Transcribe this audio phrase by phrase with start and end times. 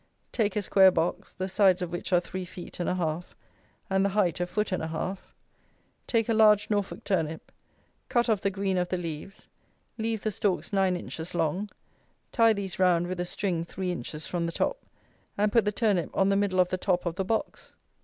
[0.31, 3.35] Take a square box, the sides of which are three feet and a half,
[3.87, 5.35] and the height a foot and a half.
[6.07, 7.51] Take a large Norfolk turnip,
[8.09, 9.47] cut off the green of the leaves,
[9.99, 11.69] leave the stalks 9 inches long,
[12.31, 14.83] tie these round with a string three inches from the top,
[15.37, 17.75] and put the turnip on the middle of the top of the box.